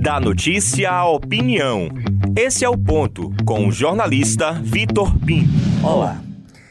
Da 0.00 0.18
notícia 0.18 0.90
à 0.90 1.06
opinião. 1.06 1.90
Esse 2.34 2.64
é 2.64 2.68
o 2.70 2.76
ponto 2.76 3.30
com 3.44 3.68
o 3.68 3.70
jornalista 3.70 4.50
Vitor 4.52 5.14
Pinto. 5.18 5.50
Olá. 5.84 6.18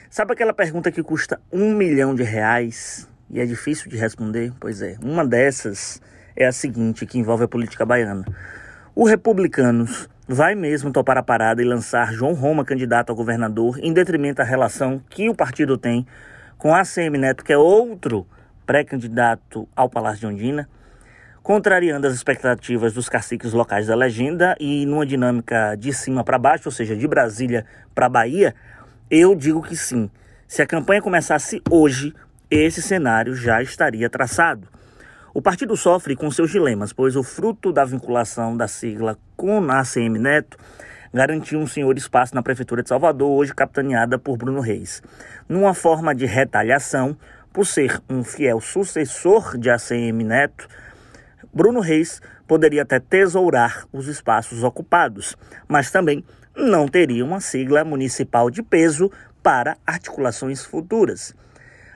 Sabe 0.09 0.33
aquela 0.33 0.51
pergunta 0.51 0.91
que 0.91 1.03
custa 1.03 1.39
um 1.53 1.75
milhão 1.75 2.15
de 2.15 2.23
reais 2.23 3.07
e 3.29 3.39
é 3.39 3.45
difícil 3.45 3.87
de 3.87 3.97
responder? 3.97 4.51
Pois 4.59 4.81
é. 4.81 4.97
Uma 5.03 5.23
dessas 5.23 6.01
é 6.35 6.47
a 6.47 6.51
seguinte, 6.51 7.05
que 7.05 7.19
envolve 7.19 7.43
a 7.43 7.47
política 7.47 7.85
baiana. 7.85 8.25
O 8.95 9.05
Republicanos 9.05 10.09
vai 10.27 10.55
mesmo 10.55 10.91
topar 10.91 11.19
a 11.19 11.23
parada 11.23 11.61
e 11.61 11.65
lançar 11.65 12.11
João 12.11 12.33
Roma 12.33 12.65
candidato 12.65 13.11
a 13.11 13.15
governador 13.15 13.77
em 13.79 13.93
detrimento 13.93 14.37
da 14.37 14.43
relação 14.43 14.99
que 15.07 15.29
o 15.29 15.35
partido 15.35 15.77
tem 15.77 16.03
com 16.57 16.73
ACM 16.73 17.15
Neto, 17.19 17.43
que 17.43 17.53
é 17.53 17.57
outro 17.57 18.25
pré-candidato 18.65 19.69
ao 19.75 19.87
Palácio 19.87 20.21
de 20.21 20.25
Ondina, 20.25 20.67
contrariando 21.41 22.07
as 22.07 22.13
expectativas 22.13 22.93
dos 22.93 23.09
caciques 23.09 23.53
locais 23.53 23.87
da 23.87 23.95
legenda 23.95 24.55
e 24.59 24.85
numa 24.85 25.05
dinâmica 25.05 25.75
de 25.75 25.93
cima 25.93 26.23
para 26.23 26.37
baixo, 26.37 26.63
ou 26.67 26.71
seja, 26.71 26.95
de 26.95 27.07
Brasília 27.07 27.65
para 27.93 28.09
Bahia, 28.09 28.53
eu 29.09 29.35
digo 29.35 29.61
que 29.61 29.75
sim. 29.75 30.09
Se 30.47 30.61
a 30.61 30.67
campanha 30.67 31.01
começasse 31.01 31.61
hoje, 31.69 32.13
esse 32.49 32.81
cenário 32.81 33.35
já 33.35 33.61
estaria 33.61 34.09
traçado. 34.09 34.67
O 35.33 35.41
partido 35.41 35.77
sofre 35.77 36.15
com 36.15 36.29
seus 36.31 36.49
dilemas, 36.49 36.91
pois 36.91 37.15
o 37.15 37.23
fruto 37.23 37.71
da 37.71 37.85
vinculação 37.85 38.57
da 38.57 38.67
sigla 38.67 39.17
com 39.37 39.69
a 39.69 39.79
ACM 39.79 40.17
Neto 40.17 40.57
garantiu 41.13 41.59
um 41.59 41.67
senhor 41.67 41.95
espaço 41.97 42.35
na 42.35 42.41
Prefeitura 42.41 42.83
de 42.83 42.89
Salvador, 42.89 43.29
hoje 43.29 43.53
capitaneada 43.53 44.17
por 44.17 44.37
Bruno 44.37 44.59
Reis. 44.59 45.01
Numa 45.47 45.73
forma 45.73 46.13
de 46.13 46.25
retaliação, 46.25 47.15
por 47.53 47.65
ser 47.65 48.01
um 48.09 48.23
fiel 48.23 48.59
sucessor 48.59 49.57
de 49.57 49.69
ACM 49.69 50.23
Neto, 50.23 50.67
Bruno 51.53 51.79
Reis 51.79 52.21
poderia 52.47 52.83
até 52.83 52.99
tesourar 52.99 53.85
os 53.91 54.07
espaços 54.07 54.63
ocupados, 54.63 55.35
mas 55.67 55.91
também 55.91 56.23
não 56.55 56.87
teria 56.87 57.25
uma 57.25 57.39
sigla 57.39 57.83
municipal 57.83 58.49
de 58.49 58.61
peso 58.61 59.11
para 59.41 59.77
articulações 59.85 60.63
futuras. 60.63 61.33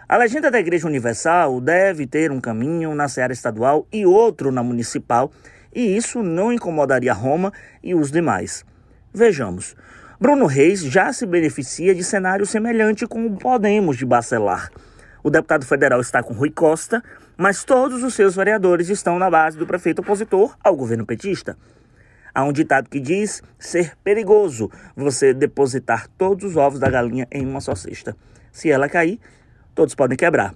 A 0.07 0.17
legenda 0.17 0.51
da 0.51 0.59
Igreja 0.59 0.87
Universal 0.87 1.61
deve 1.61 2.05
ter 2.05 2.31
um 2.31 2.41
caminho 2.41 2.93
na 2.93 3.07
seara 3.07 3.33
estadual 3.33 3.87
e 3.91 4.05
outro 4.05 4.51
na 4.51 4.61
municipal, 4.61 5.31
e 5.73 5.95
isso 5.95 6.21
não 6.21 6.51
incomodaria 6.51 7.13
Roma 7.13 7.51
e 7.81 7.95
os 7.95 8.11
demais. 8.11 8.65
Vejamos. 9.13 9.75
Bruno 10.19 10.45
Reis 10.45 10.81
já 10.81 11.11
se 11.11 11.25
beneficia 11.25 11.93
de 11.93 12.03
cenário 12.03 12.45
semelhante 12.45 13.05
com 13.05 13.25
o 13.25 13.37
Podemos 13.37 13.97
de 13.97 14.05
Bacelar. 14.05 14.71
O 15.23 15.29
deputado 15.29 15.65
federal 15.65 16.01
está 16.01 16.21
com 16.21 16.33
Rui 16.33 16.51
Costa, 16.51 17.01
mas 17.37 17.63
todos 17.63 18.03
os 18.03 18.13
seus 18.13 18.35
vereadores 18.35 18.89
estão 18.89 19.17
na 19.17 19.29
base 19.29 19.57
do 19.57 19.65
prefeito 19.65 19.99
opositor 19.99 20.53
ao 20.61 20.75
governo 20.75 21.05
petista. 21.05 21.57
Há 22.35 22.43
um 22.43 22.51
ditado 22.51 22.89
que 22.89 22.99
diz 22.99 23.41
ser 23.57 23.95
perigoso 24.03 24.69
você 24.97 25.33
depositar 25.33 26.09
todos 26.17 26.43
os 26.43 26.57
ovos 26.57 26.77
da 26.77 26.89
galinha 26.89 27.25
em 27.31 27.45
uma 27.45 27.61
só 27.61 27.73
cesta. 27.73 28.17
Se 28.51 28.69
ela 28.69 28.89
cair, 28.89 29.17
todos 29.73 29.95
podem 29.95 30.17
quebrar. 30.17 30.53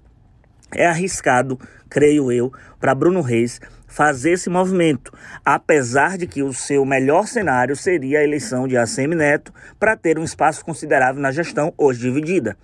É 0.76 0.86
arriscado, 0.86 1.58
creio 1.90 2.30
eu, 2.30 2.52
para 2.78 2.94
Bruno 2.94 3.22
Reis 3.22 3.62
fazer 3.88 4.31
esse 4.31 4.50
movimento, 4.50 5.14
apesar 5.46 6.18
de 6.18 6.28
que 6.28 6.44
o 6.44 6.52
seu 6.52 6.84
melhor 6.84 7.26
cenário 7.26 7.74
seria 7.74 8.20
a 8.20 8.24
eleição 8.24 8.68
de 8.68 8.76
ACM 8.76 9.16
Neto 9.16 9.54
para 9.80 9.96
ter 9.96 10.20
um 10.20 10.26
espaço 10.26 10.66
considerável 10.66 11.22
na 11.22 11.31
gestão 11.31 11.74
hoje 11.78 12.02
dividida. 12.02 12.58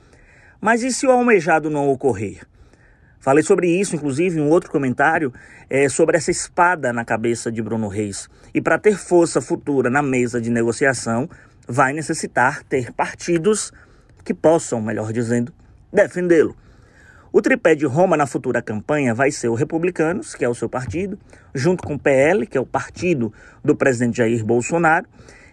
Mas 0.64 0.82
e 0.82 0.94
se 0.94 1.06
o 1.06 1.12
almejado 1.12 1.70
não 1.70 1.90
ocorrer? 1.90 2.48
Falei 3.20 3.44
sobre 3.44 3.68
isso, 3.68 3.98
inclusive, 3.98 4.40
em 4.40 4.42
um 4.42 4.48
outro 4.48 4.72
comentário, 4.72 5.34
é, 5.70 5.90
sobre 5.90 6.16
essa 6.16 6.32
espada 6.32 6.94
na 6.94 7.04
cabeça 7.04 7.52
de 7.52 7.62
Bruno 7.62 7.90
Reis. 7.90 8.30
E 8.54 8.62
para 8.62 8.80
ter 8.80 8.98
força 8.98 9.42
futura 9.42 9.90
na 9.90 10.02
mesa 10.02 10.40
de 10.40 10.50
negociação, 10.50 11.30
vai 11.68 11.92
necessitar 11.92 12.64
ter 12.64 12.94
partidos 12.94 13.74
que 14.24 14.34
possam, 14.34 14.82
melhor 14.82 15.12
dizendo, 15.12 15.54
defendê-lo. 15.92 16.56
O 17.30 17.42
tripé 17.42 17.76
de 17.76 17.86
Roma 17.86 18.16
na 18.16 18.26
futura 18.26 18.62
campanha 18.62 19.14
vai 19.14 19.32
ser 19.32 19.50
o 19.50 19.56
Republicanos, 19.56 20.34
que 20.34 20.46
é 20.46 20.50
o 20.50 20.56
seu 20.56 20.70
partido, 20.70 21.20
junto 21.54 21.84
com 21.84 21.96
o 21.96 22.00
PL, 22.00 22.48
que 22.48 22.58
é 22.58 22.62
o 22.62 22.66
partido 22.66 23.34
do 23.62 23.76
presidente 23.76 24.20
Jair 24.20 24.46
Bolsonaro, 24.46 25.08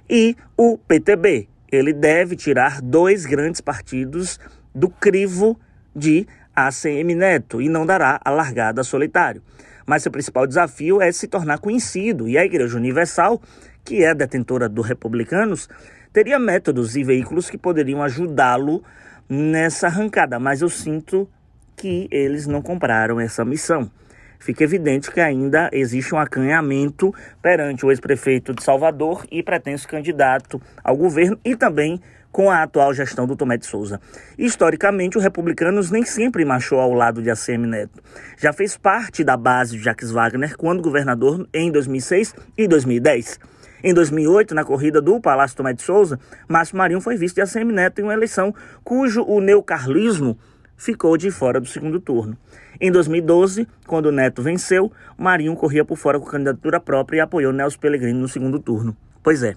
e 0.09 0.37
o 0.57 0.79
PTB. 0.79 1.49
Ele 1.73 1.93
deve 1.93 2.37
tirar 2.37 2.81
dois 2.81 3.27
grandes 3.27 3.61
partidos 3.61 4.39
do 4.75 4.89
crivo 4.89 5.59
de 5.95 6.27
ACM 6.55 7.15
Neto 7.15 7.61
e 7.61 7.69
não 7.69 7.87
dará 7.87 8.21
a 8.25 8.31
largada 8.31 8.83
solitário. 8.83 9.43
Mas 9.87 10.03
seu 10.03 10.13
principal 10.13 10.47
desafio 10.47 11.01
é 11.01 11.11
se 11.11 11.27
tornar 11.27 11.59
conhecido 11.59 12.29
e 12.29 12.39
a 12.39 12.45
Igreja 12.45 12.77
Universal, 12.77 13.41
que 13.85 14.05
é 14.05 14.15
detentora 14.15 14.69
do 14.69 14.83
Republicanos, 14.83 15.69
teria 16.13 16.39
métodos 16.39 16.97
e 16.97 17.03
veículos 17.03 17.51
que 17.51 17.59
poderiam 17.59 18.03
ajudá-lo 18.03 18.83
nessa 19.29 19.87
arrancada, 19.87 20.39
mas 20.39 20.61
eu 20.61 20.69
sinto 20.69 21.29
que 21.77 22.09
eles 22.11 22.47
não 22.47 22.61
compraram 22.61 23.19
essa 23.19 23.45
missão. 23.45 23.91
Fica 24.39 24.65
evidente 24.65 25.11
que 25.11 25.21
ainda 25.21 25.69
existe 25.73 26.15
um 26.15 26.19
acanhamento 26.19 27.15
perante 27.43 27.85
o 27.85 27.91
ex-prefeito 27.91 28.55
de 28.55 28.63
Salvador 28.63 29.27
e 29.31 29.43
pretenso 29.43 29.87
candidato 29.87 30.61
ao 30.83 30.97
governo 30.97 31.39
e 31.45 31.55
também 31.55 32.01
com 32.33 32.51
a 32.51 32.63
atual 32.63 32.95
gestão 32.95 33.27
do 33.27 33.37
Tomé 33.37 33.57
de 33.57 33.67
Souza. 33.67 34.01
Historicamente, 34.39 35.19
o 35.19 35.21
Republicanos 35.21 35.91
nem 35.91 36.05
sempre 36.05 36.45
marchou 36.45 36.81
ao 36.81 36.93
lado 36.93 37.23
de 37.23 37.31
ACM 37.31 37.67
Neto. 37.67 38.03
Já 38.37 38.53
fez 38.53 38.77
parte 38.77 39.25
da 39.25 39.37
base 39.37 39.77
de 39.77 39.83
Jacques 39.83 40.11
Wagner 40.11 40.57
quando 40.57 40.83
governador 40.83 41.49
em 41.53 41.71
2006 41.71 42.35
e 42.57 42.69
2010. 42.69 43.39
Em 43.83 43.95
2008, 43.95 44.55
na 44.55 44.65
corrida 44.65 45.01
do 45.01 45.21
Palácio 45.21 45.57
Tomé 45.57 45.73
de 45.73 45.83
Souza, 45.83 46.21
Márcio 46.47 46.77
Marinho 46.77 47.01
foi 47.01 47.17
vice 47.17 47.35
de 47.35 47.41
ACM 47.41 47.73
Neto 47.73 48.01
em 48.01 48.05
uma 48.05 48.13
eleição 48.13 48.55
cujo 48.85 49.23
o 49.23 49.41
neocarlismo 49.41 50.39
ficou 50.77 51.17
de 51.17 51.31
fora 51.31 51.61
do 51.61 51.67
segundo 51.67 52.01
turno. 52.01 52.37
Em 52.81 52.91
2012, 52.91 53.67
quando 53.87 54.13
Neto 54.13 54.43
venceu, 54.43 54.91
Marinho 55.17 55.55
corria 55.55 55.85
por 55.85 55.97
fora 55.97 56.19
com 56.19 56.27
candidatura 56.27 56.81
própria 56.81 57.19
e 57.19 57.21
apoiou 57.21 57.53
Nelson 57.53 57.79
Pellegrini 57.79 58.19
no 58.19 58.29
segundo 58.29 58.59
turno. 58.59 58.97
Pois 59.23 59.43
é. 59.43 59.55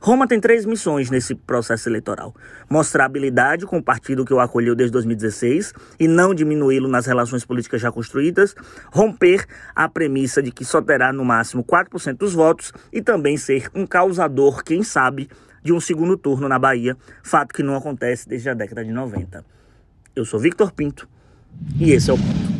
Roma 0.00 0.26
tem 0.26 0.40
três 0.40 0.64
missões 0.64 1.10
nesse 1.10 1.34
processo 1.34 1.88
eleitoral: 1.88 2.34
mostrar 2.68 3.04
habilidade 3.04 3.66
com 3.66 3.78
o 3.78 3.82
partido 3.82 4.24
que 4.24 4.32
o 4.32 4.40
acolheu 4.40 4.74
desde 4.74 4.92
2016 4.92 5.72
e 5.98 6.08
não 6.08 6.34
diminuí-lo 6.34 6.88
nas 6.88 7.06
relações 7.06 7.44
políticas 7.44 7.80
já 7.80 7.90
construídas, 7.90 8.54
romper 8.92 9.44
a 9.74 9.88
premissa 9.88 10.42
de 10.42 10.50
que 10.50 10.64
só 10.64 10.80
terá 10.80 11.12
no 11.12 11.24
máximo 11.24 11.64
4% 11.64 12.16
dos 12.16 12.34
votos 12.34 12.72
e 12.92 13.02
também 13.02 13.36
ser 13.36 13.70
um 13.74 13.86
causador, 13.86 14.62
quem 14.62 14.82
sabe, 14.82 15.28
de 15.62 15.72
um 15.72 15.80
segundo 15.80 16.16
turno 16.16 16.48
na 16.48 16.58
Bahia, 16.58 16.96
fato 17.22 17.54
que 17.54 17.62
não 17.62 17.76
acontece 17.76 18.28
desde 18.28 18.48
a 18.48 18.54
década 18.54 18.84
de 18.84 18.92
90. 18.92 19.44
Eu 20.14 20.24
sou 20.24 20.40
Victor 20.40 20.72
Pinto 20.72 21.08
e 21.78 21.92
esse 21.92 22.10
é 22.10 22.12
o 22.12 22.18
ponto. 22.18 22.51